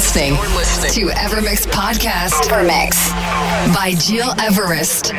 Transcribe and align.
listening 0.00 0.32
to 0.32 1.12
Evermix 1.12 1.66
Podcast. 1.66 2.48
Evermix 2.48 3.10
by 3.74 3.92
Gil 4.08 4.32
Everest. 4.40 5.12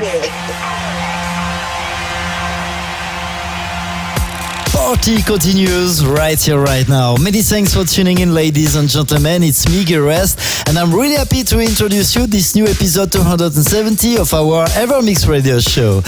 Party 4.73 5.21
continues 5.21 6.03
right 6.03 6.41
here, 6.41 6.59
right 6.59 6.89
now. 6.89 7.15
Many 7.17 7.43
thanks 7.43 7.75
for 7.75 7.83
tuning 7.83 8.17
in, 8.21 8.33
ladies 8.33 8.75
and 8.75 8.89
gentlemen. 8.89 9.43
It's 9.43 9.69
me, 9.69 9.85
Rest, 9.97 10.67
and 10.67 10.79
I'm 10.79 10.91
really 10.91 11.13
happy 11.13 11.43
to 11.43 11.59
introduce 11.59 12.15
you 12.15 12.25
this 12.25 12.55
new 12.55 12.65
episode 12.65 13.11
270 13.11 14.17
of 14.17 14.33
our 14.33 14.65
Evermix 14.69 15.29
radio 15.29 15.59
show. 15.59 16.01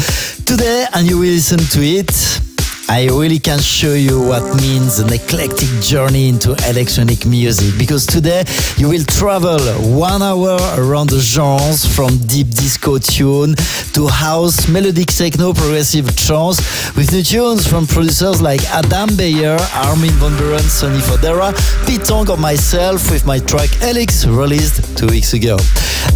Today, 0.46 0.88
and 0.96 1.08
you 1.08 1.20
will 1.20 1.28
listen 1.28 1.60
to 1.60 1.80
it 1.80 2.42
I 2.94 3.06
really 3.06 3.40
can 3.40 3.58
show 3.58 3.96
you 3.96 4.22
what 4.22 4.44
means 4.62 5.00
an 5.00 5.12
eclectic 5.12 5.68
journey 5.82 6.30
into 6.30 6.52
electronic 6.70 7.26
music 7.26 7.76
because 7.80 8.06
today 8.06 8.44
you 8.78 8.88
will 8.88 9.04
travel 9.04 9.58
one 9.98 10.22
hour 10.22 10.60
around 10.78 11.10
the 11.10 11.18
genres 11.18 11.88
from 11.88 12.20
deep 12.28 12.50
disco 12.50 13.00
tune 13.00 13.56
to 13.94 14.08
house, 14.08 14.68
melodic 14.68 15.08
techno, 15.08 15.54
progressive 15.54 16.16
trance 16.16 16.60
with 16.96 17.12
new 17.12 17.24
tunes 17.24 17.66
from 17.66 17.88
producers 17.88 18.44
like 18.44 18.62
Adam 18.66 19.18
Beyer, 19.18 19.58
Armin 19.74 20.14
van 20.22 20.38
Buuren, 20.38 20.62
Sonny 20.62 21.00
Fodera, 21.00 21.50
Pete 21.88 22.06
Tong 22.06 22.30
or 22.30 22.38
myself 22.38 23.10
with 23.10 23.26
my 23.26 23.40
track 23.40 23.70
Elix 23.82 24.24
released 24.28 24.96
two 24.96 25.08
weeks 25.08 25.34
ago. 25.34 25.58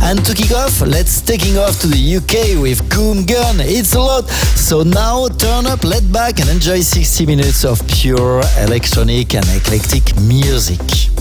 And 0.01 0.23
to 0.25 0.33
kick 0.35 0.51
off, 0.51 0.81
let's 0.81 1.21
taking 1.21 1.57
off 1.57 1.79
to 1.81 1.87
the 1.87 2.17
UK 2.17 2.61
with 2.61 2.87
Goom 2.89 3.25
Gun. 3.25 3.55
It's 3.61 3.95
a 3.95 3.99
lot. 3.99 4.29
So 4.29 4.83
now 4.83 5.27
turn 5.27 5.65
up, 5.65 5.83
let 5.83 6.03
back 6.11 6.39
and 6.39 6.47
enjoy 6.49 6.66
60 6.75 7.25
minutes 7.25 7.63
of 7.63 7.81
pure 7.87 8.41
electronic 8.57 9.35
and 9.35 9.45
eclectic 9.55 10.13
music. 10.19 11.16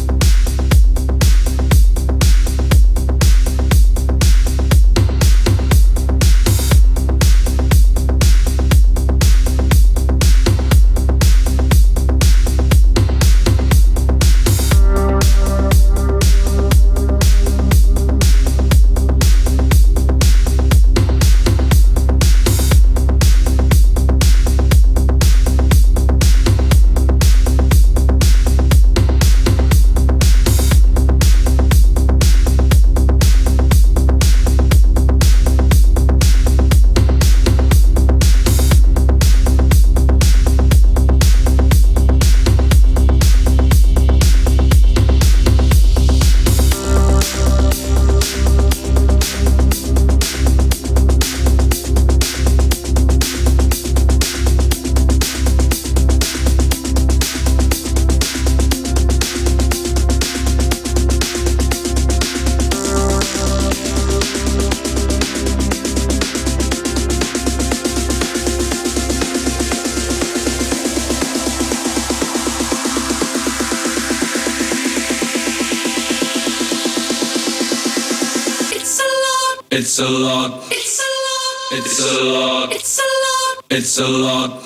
It's 79.98 80.04
a 80.04 80.12
lot. 80.12 80.62
It's 80.70 81.00
a 81.00 81.08
lot. 81.24 81.72
It's 81.72 82.00
a 82.00 82.24
lot. 82.24 82.70
It's 82.70 82.98
a 82.98 83.02
lot. 83.02 83.64
It's 83.70 83.98
a 83.98 84.06
lot. 84.06 84.65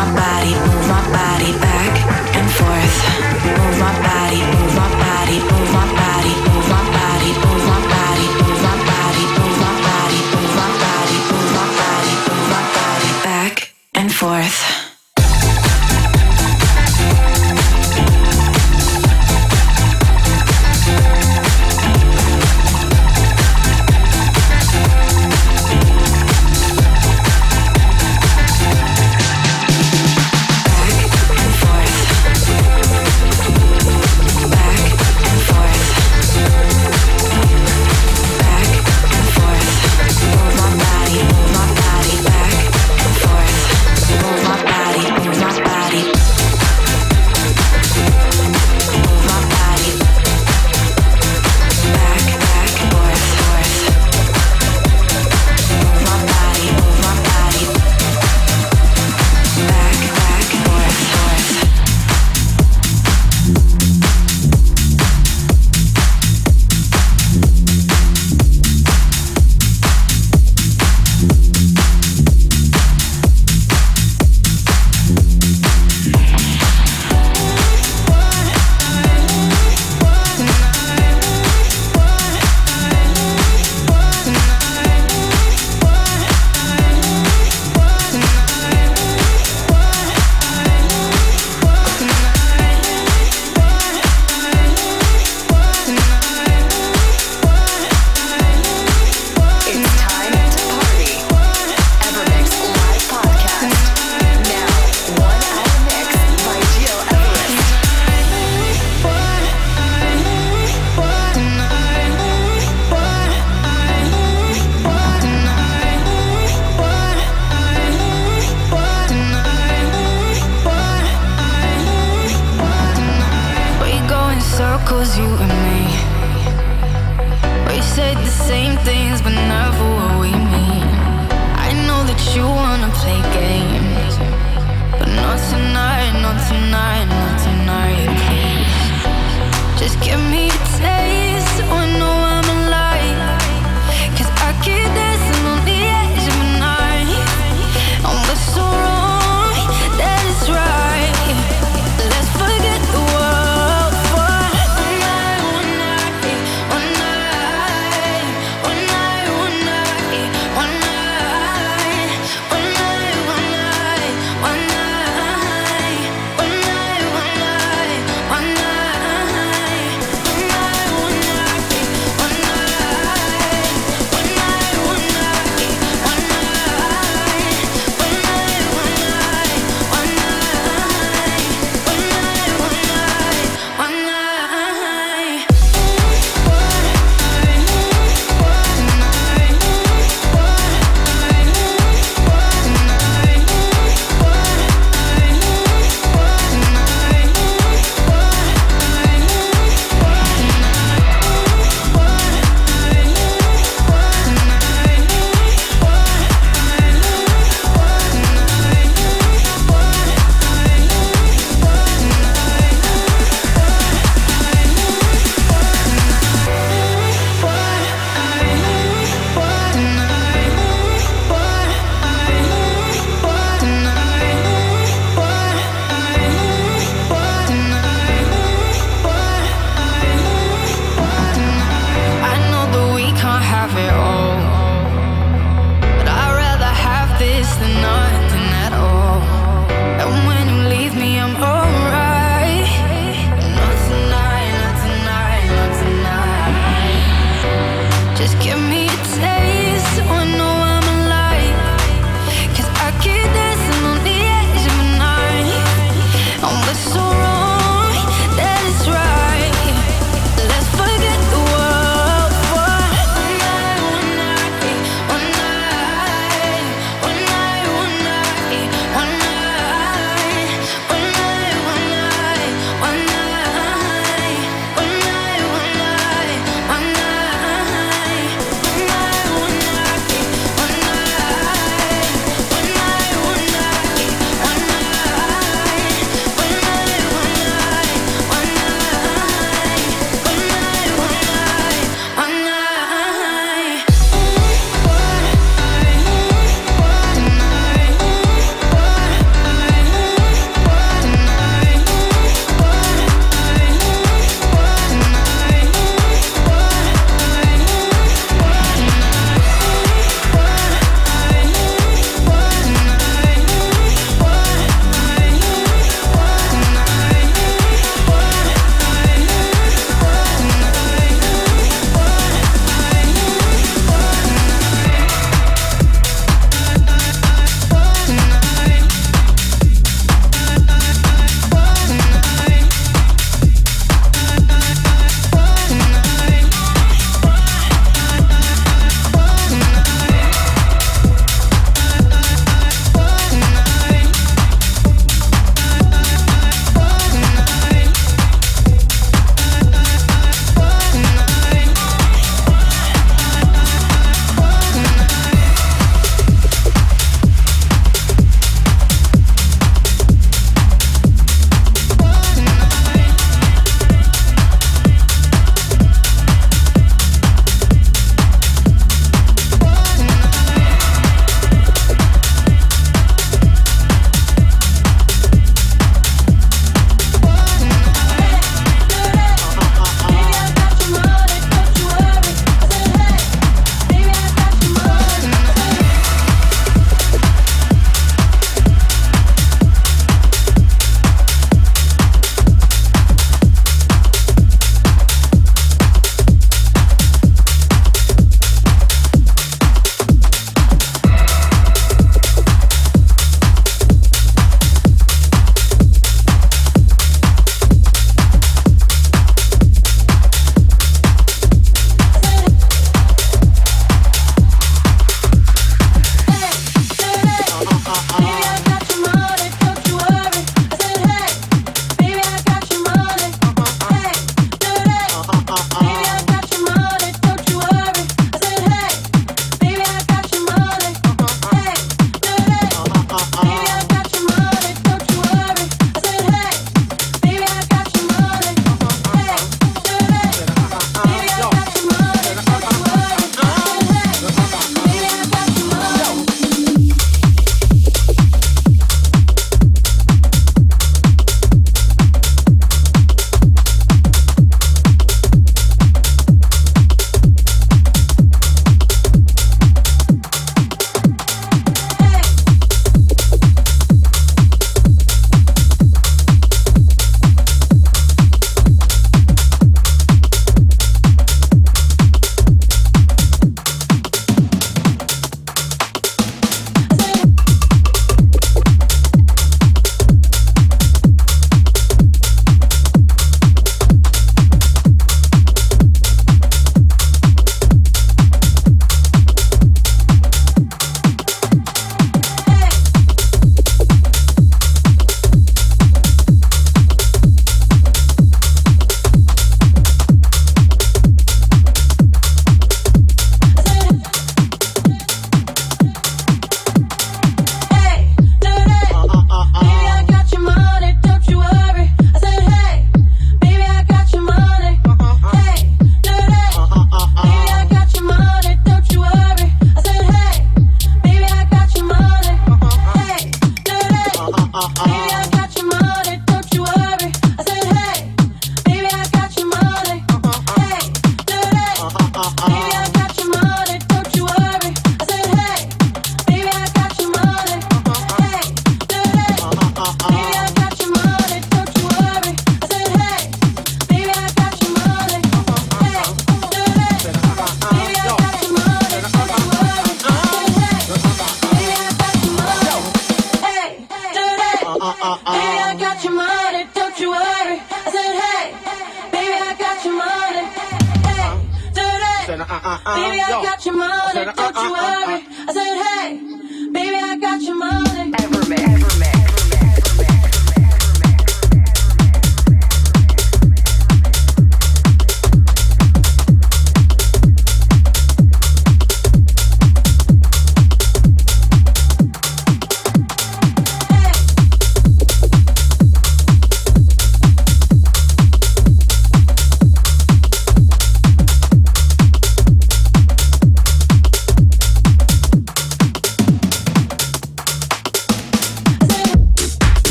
my 0.00 0.14
body, 0.14 0.54
move 0.54 0.88
my 0.88 1.02
body. 1.12 1.52
Back 1.58 1.92
and 2.36 2.50
forth. 2.56 2.94
Move 3.44 3.78
my 3.78 3.92
body, 4.02 4.69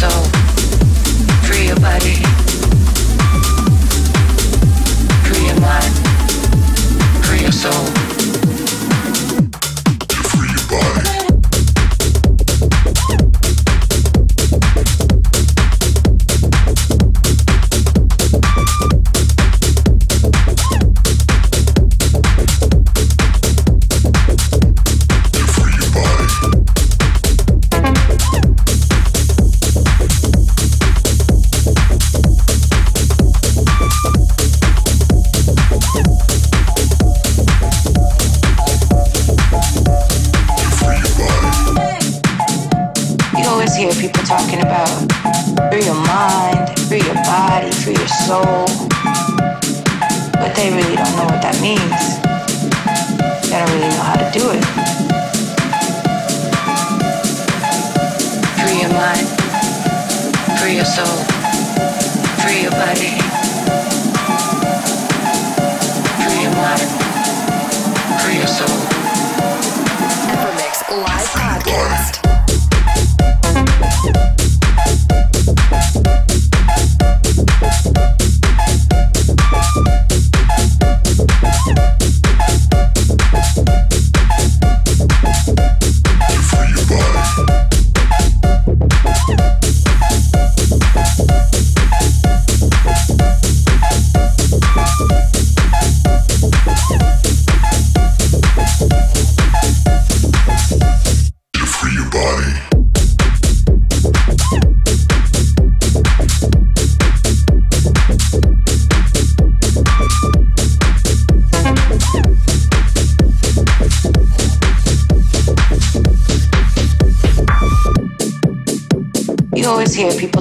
soul. 0.00 0.39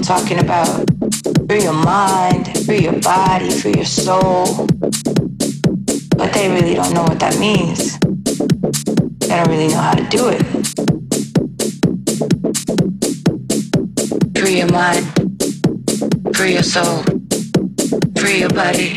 Talking 0.10 0.40
about 0.40 0.90
free 1.48 1.64
your 1.64 1.74
mind, 1.74 2.48
free 2.66 2.80
your 2.80 3.00
body, 3.02 3.52
free 3.52 3.74
your 3.76 3.86
soul. 3.86 4.66
But 6.18 6.34
they 6.34 6.50
really 6.50 6.74
don't 6.76 6.94
know 6.94 7.04
what 7.04 7.20
that 7.20 7.38
means. 7.40 8.00
They 9.20 9.28
don't 9.28 9.48
really 9.48 9.68
know 9.68 9.82
how 9.82 9.94
to 9.94 10.04
do 10.10 10.30
it. 10.30 10.44
Free 14.40 14.58
your 14.58 14.72
mind, 14.72 15.06
free 16.36 16.54
your 16.54 16.64
soul, 16.64 17.04
free 18.18 18.40
your 18.40 18.50
body. 18.50 18.96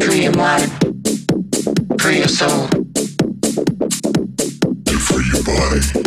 Free 0.00 0.22
your 0.24 0.36
mind, 0.36 0.70
free 2.00 2.18
your 2.18 2.28
soul. 2.28 2.68
and 4.88 5.00
Free 5.00 5.30
your 5.32 5.44
body. 5.44 6.01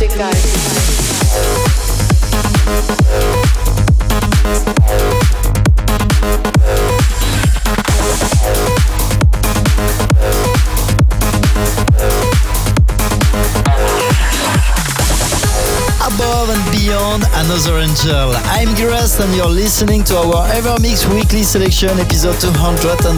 Music 0.00 0.16
guide 0.16 0.77
another 17.48 17.78
angel. 17.78 18.36
I'm 18.52 18.74
Gil 18.76 18.92
Everest 18.92 19.20
and 19.20 19.32
you're 19.34 19.48
listening 19.48 20.04
to 20.04 20.16
our 20.16 20.44
Evermix 20.52 21.08
weekly 21.08 21.42
selection 21.42 21.88
episode 21.96 22.36
270. 22.40 23.16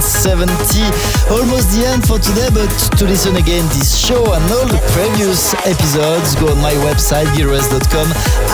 Almost 1.35 1.74
the 1.74 1.83
end 1.91 2.07
for 2.07 2.18
today, 2.22 2.47
but 2.55 2.70
to 2.99 3.05
listen 3.07 3.35
again 3.35 3.66
this 3.74 3.91
show 3.99 4.22
and 4.22 4.45
all 4.55 4.66
the 4.70 4.78
previous 4.95 5.55
episodes, 5.66 6.37
go 6.39 6.47
on 6.47 6.59
my 6.62 6.74
website 6.87 7.26
gileverest.com, 7.35 8.07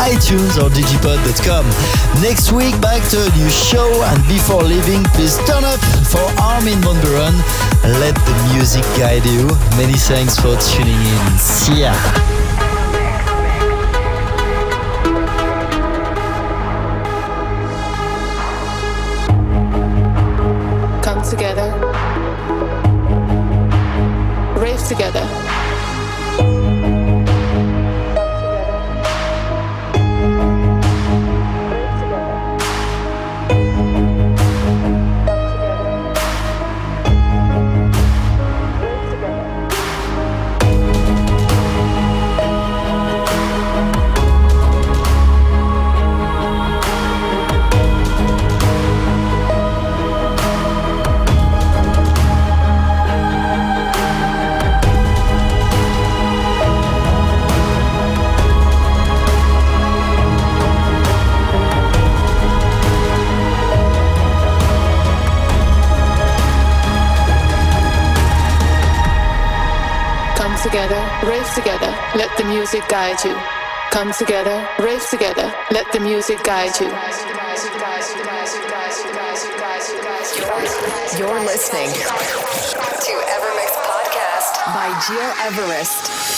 iTunes 0.09 0.57
or 0.57 0.73
digipod.com. 0.73 1.65
Next 2.25 2.53
week 2.53 2.81
back 2.81 3.05
to 3.13 3.21
a 3.21 3.31
new 3.37 3.51
show 3.51 3.89
and 4.09 4.21
before 4.29 4.63
leaving, 4.63 5.05
please 5.13 5.37
turn 5.45 5.65
up 5.65 5.81
for 6.09 6.25
Armin 6.41 6.81
van 6.81 6.97
Buuren. 7.05 7.37
Let 8.01 8.17
the 8.25 8.35
music 8.55 8.85
guide 8.97 9.27
you. 9.29 9.45
Many 9.77 9.99
thanks 10.09 10.41
for 10.41 10.57
tuning 10.57 10.97
in. 10.97 11.39
See 11.39 11.85
ya. 11.85 12.36
Guide 72.97 73.25
you. 73.25 73.37
Come 73.91 74.11
together, 74.15 74.67
rave 74.79 75.07
together, 75.11 75.53
let 75.71 75.93
the 75.93 76.01
music 76.01 76.43
guide 76.45 76.73
you. 76.81 76.87
You're 81.19 81.41
listening 81.45 81.93
to 81.93 83.13
Evermix 83.37 83.71
Podcast 83.85 84.65
by 84.73 84.89
Gil 85.07 85.31
Everest. 85.45 86.36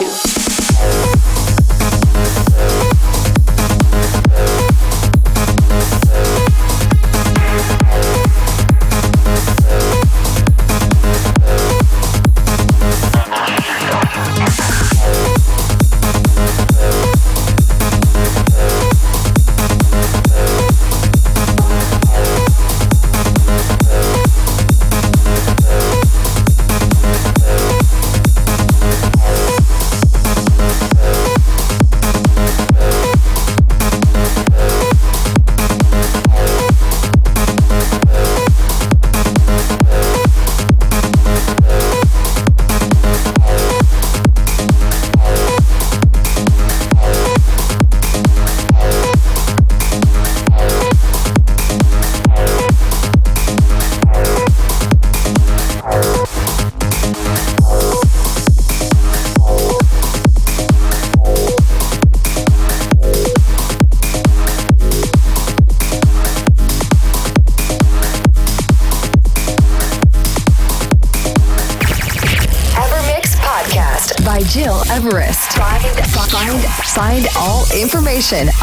Music 0.00 0.27